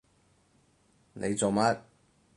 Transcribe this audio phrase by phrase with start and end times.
[1.13, 1.79] 你做乜？